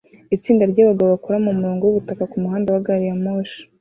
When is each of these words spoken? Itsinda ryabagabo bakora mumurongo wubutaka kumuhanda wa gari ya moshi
Itsinda 0.35 0.63
ryabagabo 0.71 1.09
bakora 1.15 1.37
mumurongo 1.43 1.83
wubutaka 1.83 2.23
kumuhanda 2.31 2.67
wa 2.73 2.81
gari 2.85 3.05
ya 3.09 3.15
moshi 3.23 3.59